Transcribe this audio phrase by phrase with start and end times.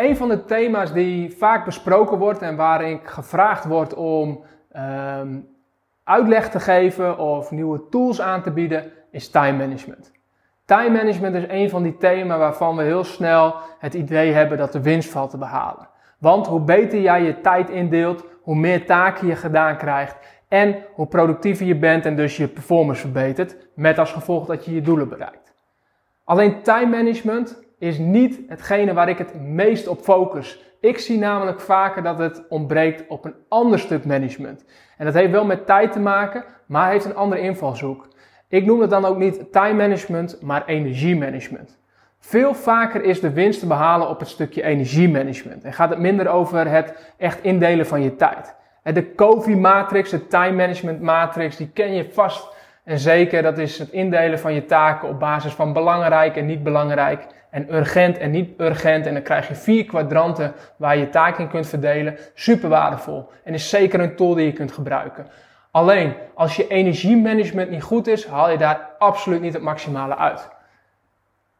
[0.00, 5.38] een van de thema's die vaak besproken wordt en waarin ik gevraagd word om ehm,
[6.04, 10.12] uitleg te geven of nieuwe tools aan te bieden, is time management.
[10.64, 14.72] Time management is een van die thema's waarvan we heel snel het idee hebben dat
[14.72, 15.88] de winst valt te behalen.
[16.18, 20.16] Want hoe beter jij je tijd indeelt, hoe meer taken je gedaan krijgt
[20.48, 24.74] en hoe productiever je bent en dus je performance verbetert, met als gevolg dat je
[24.74, 25.54] je doelen bereikt.
[26.24, 30.64] Alleen time management is niet hetgene waar ik het meest op focus.
[30.80, 34.64] Ik zie namelijk vaker dat het ontbreekt op een ander stuk management.
[34.96, 38.08] En dat heeft wel met tijd te maken, maar heeft een andere invalshoek.
[38.48, 41.78] Ik noem het dan ook niet time management, maar energiemanagement.
[42.18, 45.64] Veel vaker is de winst te behalen op het stukje energiemanagement.
[45.64, 48.54] En gaat het minder over het echt indelen van je tijd.
[48.82, 52.48] De COVID-matrix, de time management matrix, die ken je vast
[52.90, 53.42] en zeker.
[53.42, 57.74] Dat is het indelen van je taken op basis van belangrijk en niet belangrijk en
[57.74, 59.06] urgent en niet urgent.
[59.06, 62.16] En dan krijg je vier kwadranten waar je taken in kunt verdelen.
[62.34, 63.28] Super waardevol.
[63.44, 65.26] En is zeker een tool die je kunt gebruiken.
[65.70, 70.48] Alleen, als je energiemanagement niet goed is, haal je daar absoluut niet het maximale uit.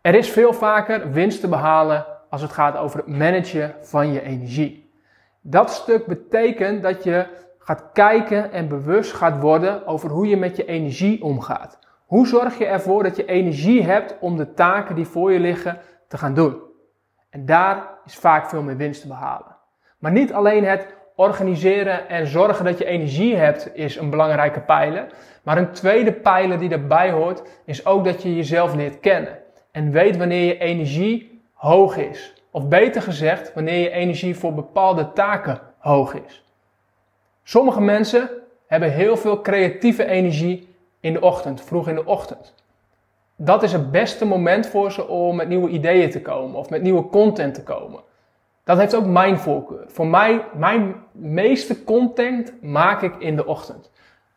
[0.00, 4.22] Er is veel vaker winst te behalen als het gaat over het managen van je
[4.22, 4.90] energie.
[5.40, 7.26] Dat stuk betekent dat je
[7.66, 11.78] gaat kijken en bewust gaat worden over hoe je met je energie omgaat.
[12.06, 15.78] Hoe zorg je ervoor dat je energie hebt om de taken die voor je liggen
[16.08, 16.56] te gaan doen?
[17.30, 19.56] En daar is vaak veel meer winst te behalen.
[19.98, 25.06] Maar niet alleen het organiseren en zorgen dat je energie hebt is een belangrijke pijler.
[25.42, 29.38] Maar een tweede pijler die erbij hoort is ook dat je jezelf leert kennen.
[29.70, 32.34] En weet wanneer je energie hoog is.
[32.50, 36.45] Of beter gezegd, wanneer je energie voor bepaalde taken hoog is.
[37.48, 38.30] Sommige mensen
[38.66, 40.68] hebben heel veel creatieve energie
[41.00, 42.54] in de ochtend, vroeg in de ochtend.
[43.36, 46.82] Dat is het beste moment voor ze om met nieuwe ideeën te komen of met
[46.82, 48.00] nieuwe content te komen.
[48.64, 49.84] Dat heeft ook mijn voorkeur.
[49.86, 53.90] Voor mij, mijn meeste content maak ik in de ochtend.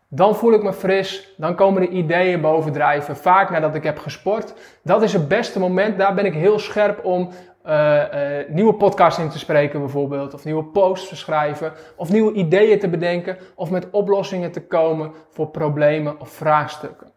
[0.07, 4.53] Dan voel ik me fris, dan komen de ideeën bovendrijven, vaak nadat ik heb gesport.
[4.83, 7.29] Dat is het beste moment, daar ben ik heel scherp om
[7.69, 12.33] uh, uh, nieuwe podcasts in te spreken bijvoorbeeld, of nieuwe posts te schrijven, of nieuwe
[12.33, 17.11] ideeën te bedenken, of met oplossingen te komen voor problemen of vraagstukken.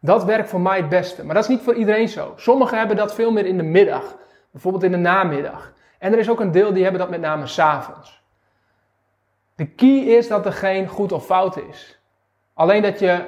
[0.00, 2.32] Dat werkt voor mij het beste, maar dat is niet voor iedereen zo.
[2.36, 4.16] Sommigen hebben dat veel meer in de middag,
[4.50, 5.72] bijvoorbeeld in de namiddag.
[5.98, 8.22] En er is ook een deel die hebben dat met name s'avonds.
[9.54, 12.00] De key is dat er geen goed of fout is.
[12.54, 13.24] Alleen dat je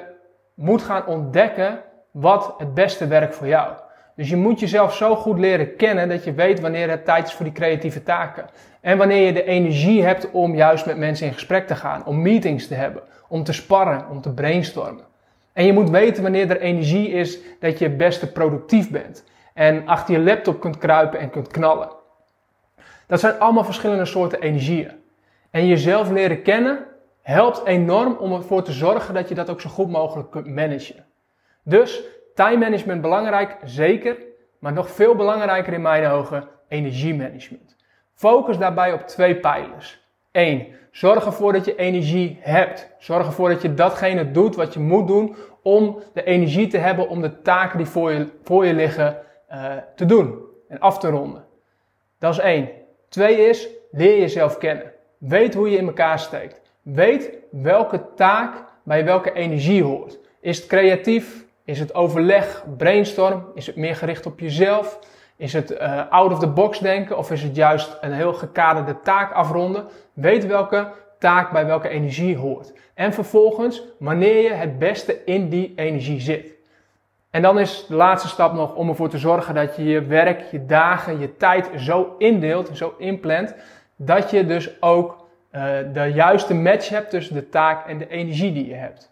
[0.53, 3.73] moet gaan ontdekken wat het beste werkt voor jou.
[4.15, 7.33] Dus je moet jezelf zo goed leren kennen dat je weet wanneer het tijd is
[7.33, 8.45] voor die creatieve taken.
[8.81, 12.21] En wanneer je de energie hebt om juist met mensen in gesprek te gaan, om
[12.21, 15.03] meetings te hebben, om te sparren, om te brainstormen.
[15.53, 19.23] En je moet weten wanneer er energie is dat je het beste productief bent.
[19.53, 21.89] En achter je laptop kunt kruipen en kunt knallen.
[23.07, 24.91] Dat zijn allemaal verschillende soorten energieën.
[25.49, 26.85] En jezelf leren kennen
[27.21, 31.05] helpt enorm om ervoor te zorgen dat je dat ook zo goed mogelijk kunt managen.
[31.63, 32.01] Dus
[32.35, 34.17] Time management belangrijk, zeker.
[34.59, 37.75] Maar nog veel belangrijker in mijn ogen, energiemanagement.
[38.13, 40.01] Focus daarbij op twee pijlers.
[40.31, 40.67] 1.
[40.91, 42.89] Zorg ervoor dat je energie hebt.
[42.99, 47.09] Zorg ervoor dat je datgene doet wat je moet doen om de energie te hebben
[47.09, 49.17] om de taken die voor je, voor je liggen
[49.51, 51.45] uh, te doen en af te ronden.
[52.19, 52.69] Dat is één.
[53.09, 54.91] Twee is, leer jezelf kennen.
[55.17, 56.61] Weet hoe je in elkaar steekt.
[56.81, 60.19] Weet welke taak bij welke energie hoort.
[60.39, 61.45] Is het creatief?
[61.65, 63.45] Is het overleg, brainstorm?
[63.53, 64.99] Is het meer gericht op jezelf?
[65.35, 67.17] Is het uh, out of the box denken?
[67.17, 69.85] Of is het juist een heel gekaderde taak afronden?
[70.13, 70.91] Weet welke
[71.21, 72.73] taak bij welke energie hoort.
[72.93, 76.53] En vervolgens wanneer je het beste in die energie zit.
[77.29, 80.51] En dan is de laatste stap nog om ervoor te zorgen dat je je werk,
[80.51, 83.55] je dagen, je tijd zo indeelt, zo inplant,
[83.95, 85.61] dat je dus ook uh,
[85.93, 89.11] de juiste match hebt tussen de taak en de energie die je hebt.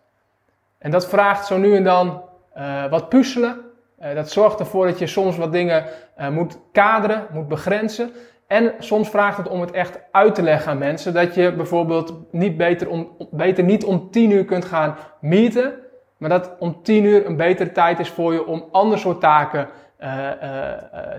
[0.78, 2.22] En dat vraagt zo nu en dan
[2.60, 3.62] uh, wat puzzelen.
[4.02, 5.86] Uh, dat zorgt ervoor dat je soms wat dingen
[6.20, 8.12] uh, moet kaderen, moet begrenzen.
[8.48, 11.14] En soms vraagt het om het echt uit te leggen aan mensen.
[11.14, 15.74] Dat je bijvoorbeeld niet beter, om, beter niet om 10 uur kunt gaan meeten.
[16.18, 19.68] Maar dat om 10 uur een betere tijd is voor je om ander soort taken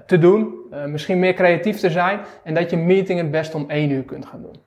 [0.07, 0.55] te doen,
[0.87, 4.27] misschien meer creatief te zijn en dat je meeting het best om één uur kunt
[4.27, 4.61] gaan doen.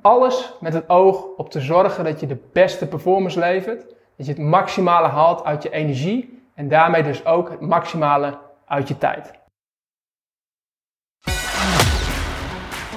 [0.00, 3.84] Alles met het oog op te zorgen dat je de beste performance levert,
[4.18, 8.88] dat je het maximale haalt uit je energie en daarmee dus ook het maximale uit
[8.88, 9.30] je tijd.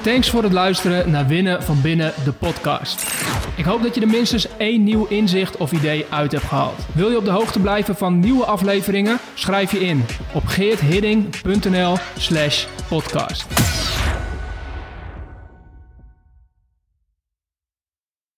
[0.04, 3.20] Thanks voor het luisteren naar Winnen van Binnen, de podcast.
[3.58, 6.86] Ik hoop dat je er minstens één nieuw inzicht of idee uit hebt gehaald.
[6.94, 9.18] Wil je op de hoogte blijven van nieuwe afleveringen?
[9.34, 13.81] Schrijf je in op geerthidding.nl slash podcast.